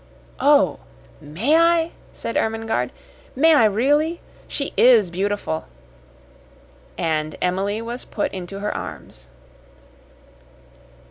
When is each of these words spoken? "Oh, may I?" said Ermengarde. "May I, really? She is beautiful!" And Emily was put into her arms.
"Oh, 0.39 0.79
may 1.21 1.55
I?" 1.55 1.91
said 2.11 2.35
Ermengarde. 2.35 2.89
"May 3.35 3.53
I, 3.53 3.65
really? 3.65 4.19
She 4.47 4.73
is 4.75 5.11
beautiful!" 5.11 5.65
And 6.97 7.35
Emily 7.39 7.83
was 7.83 8.03
put 8.03 8.31
into 8.33 8.61
her 8.61 8.75
arms. 8.75 9.27